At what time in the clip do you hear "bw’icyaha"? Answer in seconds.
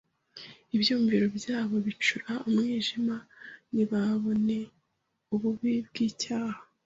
5.87-6.61